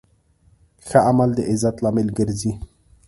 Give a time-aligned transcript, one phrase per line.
[0.87, 2.51] ښه عمل د عزت لامل ګرځي.